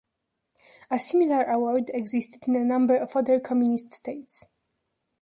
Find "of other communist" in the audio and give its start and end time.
2.97-3.91